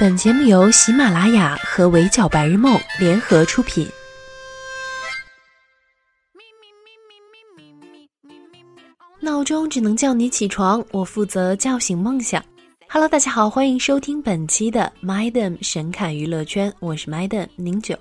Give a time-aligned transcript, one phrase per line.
[0.00, 3.84] 本节目由喜马拉雅和围剿白日梦联合出品。
[9.18, 12.40] 闹钟只能叫你起床，我负责叫醒梦想。
[12.88, 17.98] Hello，大家好，欢迎收听本期的 Madam 神侃娱乐圈，我是 Madam 宁九。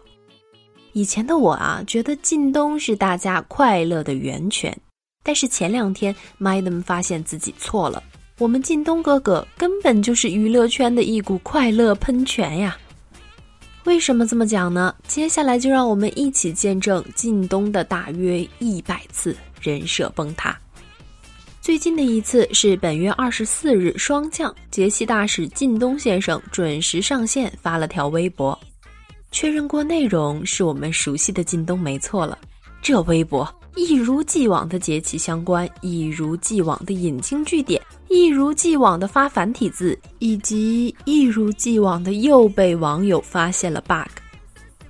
[0.94, 4.80] 以前的我啊，觉得靳东是大家快乐的源泉，
[5.24, 8.04] 但是前两天 Madam 发现自己错了。
[8.40, 12.78] 我们靳东哥哥根本就是娱乐圈的一股快乐喷泉呀！
[13.86, 14.94] 为什么这么讲呢？
[15.08, 20.56] 接下来就让我们一起见证靳东的大约一百次人设崩塌。
[21.62, 28.58] 最近的一次是本月二十四日，霜降杰西大使靳东先生准时上线，发了条微博，
[29.32, 32.38] 确认过内容是我们熟悉的靳东没错了。
[32.84, 37.82] 这微博一如既往的节气相关，一如既往的引经据典。
[38.10, 44.10] 一如既往的发繁体字，以及一如既往的又被网友发现了 bug。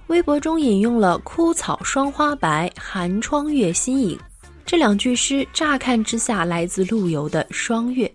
[0.07, 4.17] 微博中引用了“枯草霜花白，寒窗月新影”
[4.65, 8.05] 这两句诗，乍看之下来自陆游的《霜月》，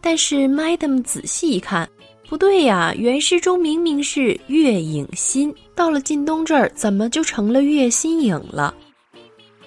[0.00, 1.88] 但是 Madam 仔细一看，
[2.28, 8.74] 不对呀，原诗中明明是“月影新”，到了靳东这儿，怎么就成了“月新影”了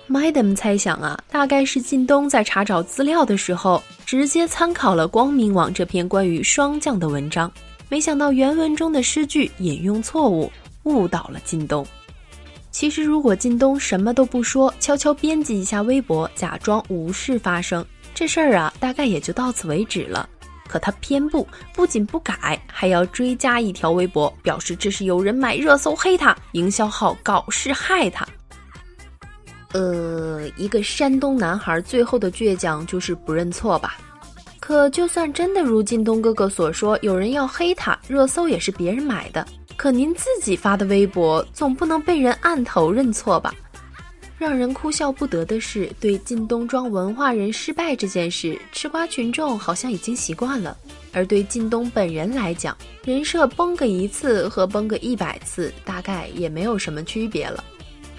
[0.09, 7.51] ？Madam 猜想啊，大概是靳东在查找资料的时候，直接参考了光明网这篇关于霜降的文章，
[7.89, 10.51] 没想到原文中的诗句引用错误，
[10.83, 11.85] 误导了靳东。
[12.71, 20.29] 其实，如果靳东什么都不说，悄悄编辑一下微博，假装无事发生，这事儿啊，大概也就到此为止了。
[20.67, 28.27] 可他偏不，不仅不改，还要追加一条微博，表示这是有人买热搜黑他，营销号搞事害他。
[29.73, 33.97] 呃，一个山东男孩最后的倔强就是不认错吧？
[34.59, 39.45] 可就算真的如靳东哥哥所说，有人要黑他，热搜也是别人买的。
[39.75, 43.53] 可您自己发的微博，总不能被人按头认错吧？
[44.37, 50.77] 让人哭笑不得的是，对靳东装文化人失败这件事，吃瓜群众好像已经习惯了。
[51.13, 57.63] 而对靳东本人来讲，人设崩个一次和崩个一百次，大概也没有什么区别了。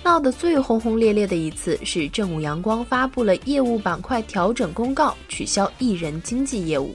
[0.03, 6.95] 闹得最轰轰烈烈的一次是正午阳光发布了业务板块调整公告，取消艺人经纪业务。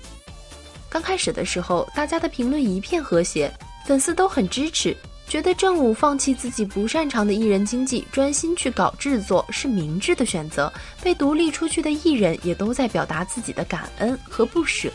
[0.89, 3.51] 刚开始的时候，大家的评论一片和谐，
[3.85, 4.95] 粉丝都很支持，
[5.27, 10.71] 觉得正午放弃自己不擅长的艺人经纪，专心去搞制作是明智的选择。
[11.01, 14.91] 被独立出去的艺人也都在表达自己的感恩和不舍。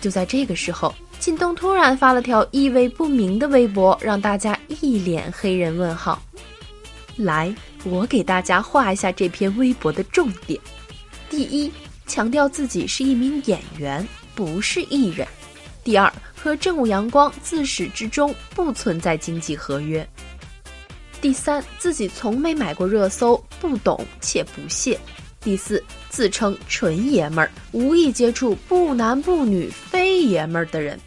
[0.00, 6.20] 就在这个时候，靳东突然发了条意味不明的微博，让大家一脸黑人问号。
[7.16, 7.54] 来，
[7.84, 10.60] 我给大家画一下这篇微博的重点。
[11.30, 11.70] 第一，
[12.06, 15.26] 强调自己是一名演员，不是艺人。
[15.82, 20.06] 第二，和正午阳光自始至终不存在经济合约。
[21.20, 24.98] 第三，自己从没买过热搜，不懂且不屑。
[25.40, 31.00] 第四，自称纯爷们儿，无意接触不男不女非爷们儿的人。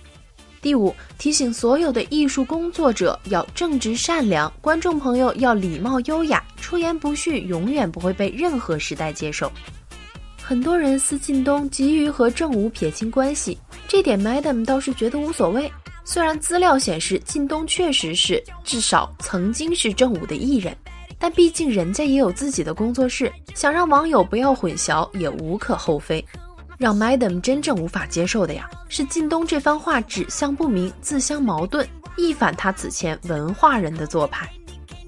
[0.61, 9.51] 第五，提醒所有的艺术工作者要正直善良，观众朋友要礼貌优雅，出言不逊永远不会被任何时代接受。
[10.41, 15.71] 很多人思靳东急于和正午撇清关系，这点 Madam 倒是觉得无所谓。
[16.03, 20.75] 虽然资料显示靳东确实是至少曾经是正午的艺人，
[21.19, 26.25] 但毕竟人家也有自己的工作室，想让网友不要混淆也无可厚非。
[26.79, 31.85] 让 Madam 真正无法接受的呀，是靳东这番话指向不明、自相矛盾，
[32.15, 34.49] 一反他此前文化人的做派。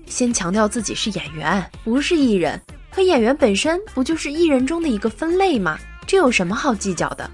[0.06, 2.60] 先强调自己是演员，不是艺人，
[2.92, 5.80] 可演员本身不就是艺人中的一个分类吗？
[6.06, 7.32] 这有什么好计较的？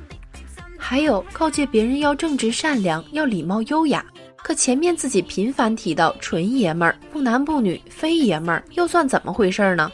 [0.78, 4.06] 还有告诫别人要正直善良，要礼貌优雅，
[4.44, 9.92] 可前面自己频繁提到纯爷们儿、不男不女、非爷们儿，又算怎么回事呢？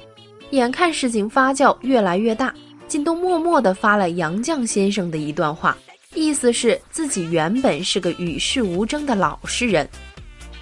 [0.50, 2.54] 眼看事情发酵越来越大。
[2.94, 5.76] 靳东默默地发了杨绛先生的一段话，
[6.14, 9.90] 意思是自己原本是个与世无争的老实人，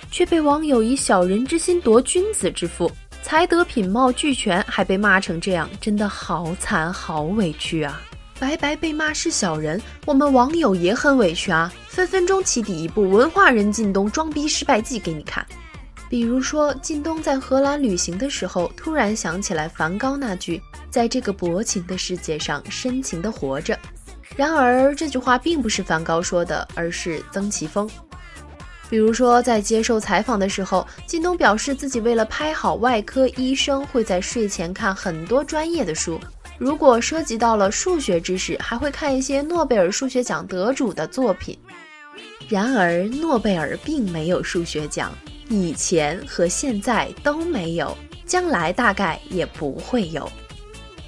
[0.09, 2.89] 却被网友以小人之心夺君子之腹，
[3.21, 8.01] 才德品貌俱全，还被骂成这样，真的好惨好委屈啊！
[8.39, 15.45] 白白被骂是小人，我们网友也很委屈啊，分分钟起底一部文化人靳东装逼失败记给你看。
[16.11, 20.61] 比如说，靳东在荷兰旅行的时候，突然想起来梵高那句
[20.91, 23.79] “在这个薄情的世界上，深情的活着”。
[24.35, 27.89] 然而，这句话并不是梵高说的，而是曾奇峰。
[28.89, 36.19] 比如说，在接受采访的时候，靳东表示自己为了拍好外科医生，会在睡前看很多专业的书，
[36.57, 41.57] 如果涉及到了数学知识，还会看一些诺贝尔数学奖得主的作品。
[42.49, 45.09] 然而，诺贝尔并没有数学奖，
[45.51, 47.95] 以前和现在都没有，
[48.25, 50.31] 将来大概也不会有。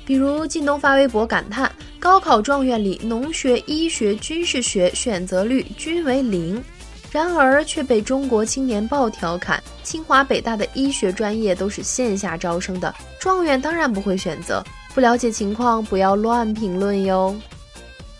[0.06, 6.62] 比如靳东发微博感叹：高考状元里，农学、医学、军事学选择率均为零，
[7.10, 14.62] 然而却被中国青年报调侃：清华、北大的医学专业都是线下招生的，状元当然不会选择。
[14.94, 17.34] 不了解情况，不要乱评论哟。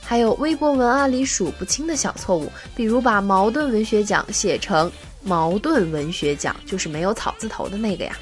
[0.02, 4.90] 还有微博文案里数不清的小错误，比如把矛盾文学奖写成
[5.24, 8.14] 茅盾文学奖，就是没有草字头的那个呀；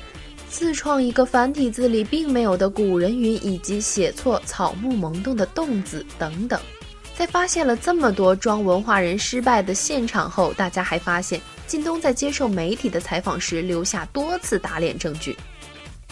[0.49, 6.59] 自创一个繁体字里并没有的古人云，以及写错草木萌动的动字等等。
[7.17, 15.37] 在发现了这么多装文化人失败的现场后，大家还发现靳东在接受媒体的采访时留下多次打脸证据。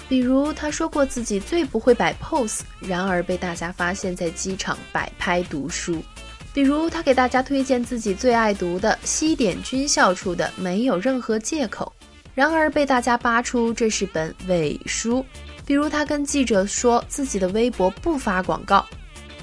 [0.07, 5.95] 比如他说过自己最不会摆 pose，然而被大家发现在机场摆拍读书；
[6.53, 11.93] 比如他给大家推荐自己最爱读的西点军校出的《没有任何借口》，
[12.33, 15.23] 然而被大家扒出这是本伪书；
[15.65, 18.85] 比如他跟记者说自己的微博不发广告，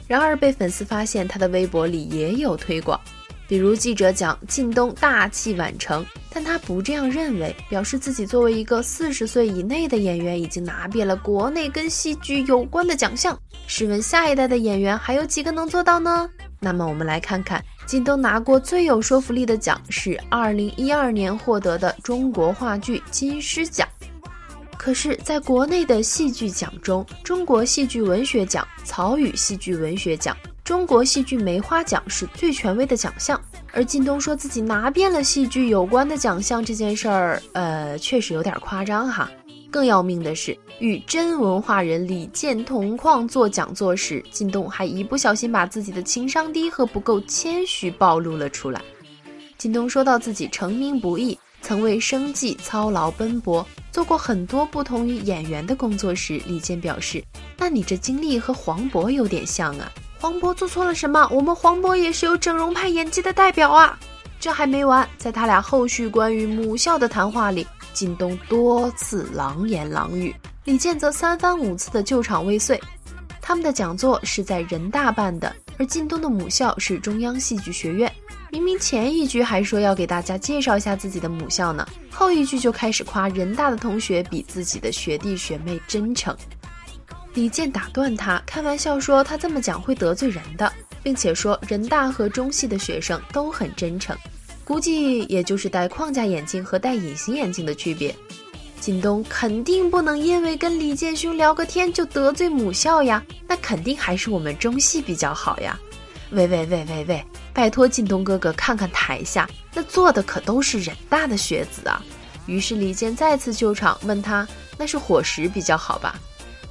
[0.06, 3.00] 然而被粉丝发现他的微博里也有推广。
[3.48, 13.38] 比如记者讲靳东大器晚成，但他不这样认为，表示自己作为一个四十岁以内的演员，已经拿遍了国内跟戏剧有关的奖项。
[13.68, 16.28] 试问下一代的演员还有几个能做到呢？
[16.58, 23.86] 那么我们来看看，靳东拿过最有说服力的奖是二零一二年获得的中国话剧金狮奖。
[24.76, 30.36] 可是，在国内的戏剧奖中，中国戏剧文学奖、曹禺戏剧文学奖。
[30.66, 33.40] 中国戏剧梅花奖是最权威的奖项，
[33.72, 39.30] 而靳东说自己拿遍了戏剧有关的奖项这件事儿，呃，确实有点夸张哈。
[39.70, 48.82] 更要命的是，与真文化人李健同框做讲座时，靳东还一不小心把自己的情商低和不够谦虚暴露了出来。
[49.58, 57.22] 靳东说到自己成名不易，曾为生计操劳奔波，做过很多不同于演员的工作时，李健表示
[57.56, 59.88] ：“那你这经历和黄渤有点像啊。”
[60.26, 61.24] 黄渤做错了什么？
[61.30, 63.96] 我们黄渤也是有整容派演技的代表啊！
[64.40, 67.64] 这还没完，在他俩后续关于母校的谈话里，
[67.94, 70.34] 靳东多次狼言狼语，
[70.64, 72.80] 李健则三番五次的救场未遂。
[73.40, 78.12] 他们的讲座是在人大办的，而靳东的母校是中央戏剧学院。
[78.50, 86.36] 明明前一句还说要给大家介绍一下自己的母校呢，后一句就开始夸人大的同学比自己的学弟学妹真诚。
[87.36, 90.72] 李健打断他，开玩笑说他这么讲会得罪人的，
[91.02, 94.16] 并且说人大和中戏的学生都很真诚，
[94.64, 98.16] 估计也就是戴框架眼镜和戴隐形眼镜的区别。
[98.80, 105.78] 靳东肯定不能因为跟李健兄聊个天就得罪母校呀，那肯定还是我们中戏比较好呀。
[106.30, 107.22] 喂喂喂喂喂，
[107.52, 112.02] 拜托靳东哥哥看看台下，那坐的可都是人大的学子啊。
[112.46, 114.48] 于是李健再次救场，问他
[114.78, 116.18] 那是伙食比较好吧？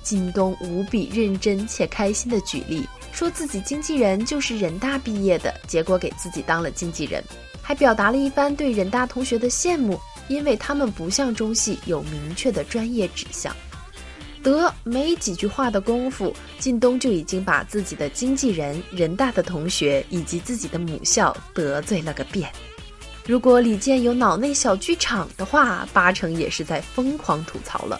[0.05, 7.23] 靳东无比认真且开心地举例，说自己经纪人就是人大毕业的，结果给自己当了经纪人，
[7.59, 13.53] 还表达了一番对人大同学的羡慕，因为他们不像中戏有明确的专业指向。
[14.43, 22.47] 得没几句话的功夫，靳东就已经把自己的经纪人、人大的同学以及自己的母校得罪了个遍。
[23.25, 28.00] 如果李健有脑内小剧场的话，八成也是在疯狂吐槽了。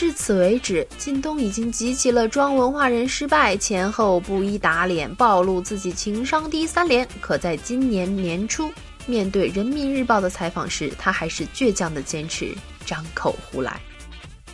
[0.00, 7.06] 至此为止，靳东已经集齐了装文化人失败、前后不一打脸、暴露自己情商低三连。
[7.20, 8.72] 可在今年年初
[9.04, 12.54] 面对人民日报的采访时，他还是倔强的坚持
[12.86, 13.78] 张口胡来。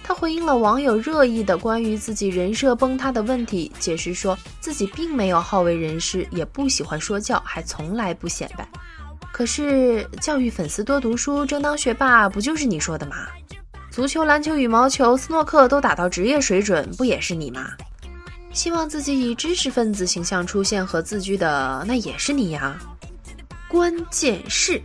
[0.03, 8.69] 他回应了网友热议的关于自己人设崩塌的问题，解释说自己并没有好为人师，也不喜欢说教，还从来不显摆。
[9.31, 13.29] 可是教育粉丝多读书、争当学霸，不就是你说的吗？
[13.97, 17.71] 足球、篮球、羽毛球、斯诺克都打到职业水准，不也是你吗？
[18.53, 22.77] 希望自己以知识分子形象出现和自居的，那也是你呀。
[23.67, 24.79] 关键是，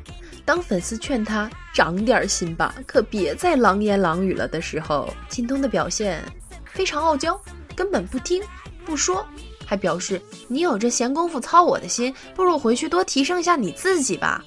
[0.46, 6.24] 当粉丝劝他长点心吧，可别再狼言狼语了的时候，靳东的表现
[6.63, 7.38] 非常傲娇，
[7.75, 8.41] 根本不听
[8.86, 9.27] 不说，
[9.65, 14.41] 还表示你有这闲工夫操我的心，不如回去多提升一下你自己吧。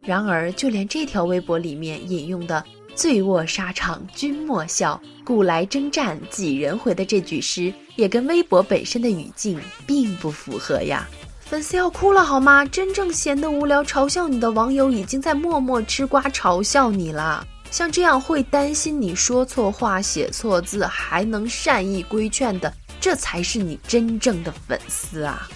[0.00, 2.62] 然而，就连这条微博里面引用的。
[2.96, 11.06] 醉卧沙场君莫笑，古来征战几人回的这句诗，也跟微博本身的语境并不符合呀。
[11.40, 12.64] 粉丝要哭了好吗？
[12.64, 17.46] 真正闲得无聊嘲笑你的网友，已经在默默吃瓜嘲笑你了。
[17.70, 25.46] 像这样会担心你说错话、写错字，还能善意规劝的，这才是你真正的粉丝啊。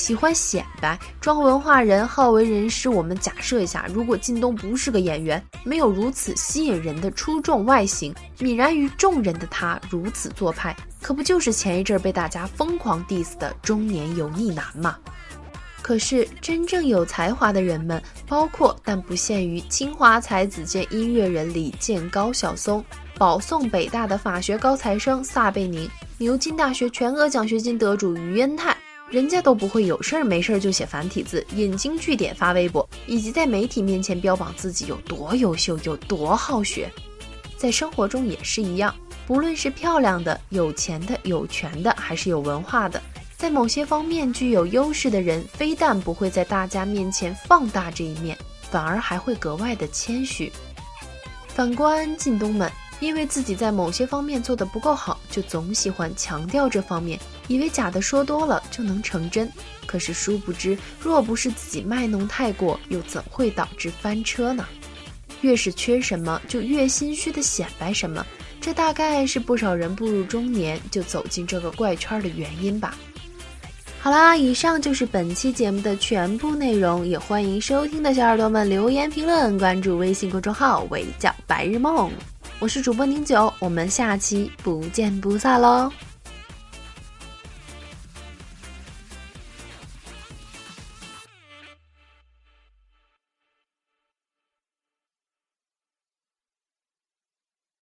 [0.00, 2.88] 喜欢显摆，装文化人，好为人师。
[2.88, 14.96] 我们假设一下，如果靳东不是个演员，没有如此吸引人的出众外形，泯然于众人的他如此做派，可不就是前一阵被大家疯狂 diss 的中年油腻男吗？
[15.82, 22.82] 可是真正有才华的人们，包括但不限于清华才子兼音乐人李健、高晓松，
[23.18, 28.74] 保送北大的法学高材生撒贝宁，牛津大学全额奖学金得主于恩泰。
[29.10, 36.88] 人家都不会有事儿没事儿就写繁体字、引经据典发微博，以及在媒体面前标榜自己有多优秀、有多好学。
[37.56, 38.94] 在生活中也是一样，
[39.26, 43.02] 不论是漂亮的、有钱的、有权的，还是有文化的，
[43.36, 48.38] 在某些方面具有优势的人，非但不会在大家面前放大这一面，
[48.70, 50.52] 反而还会格外的谦虚。
[51.48, 52.70] 反观靳东们。
[53.00, 59.50] 因为自己在某些方面做得不够好，就总喜欢强调这方面，以为假的说多了就能成真。
[59.86, 64.64] 可是殊不知，若不是自己卖弄太过，又怎会导致翻车呢？
[65.40, 68.24] 越是缺什么，就越心虚的显摆什么。
[68.60, 72.94] 这大概是不少人步入中年就走进这个怪圈的原因吧。
[74.00, 82.10] 好啦，以上就是本期节目的全部内容，也欢迎收听的小耳朵们留言评论，关注微信公众号“微叫白日梦”。
[82.60, 85.90] 我是主播宁九，我们下期不见不散喽。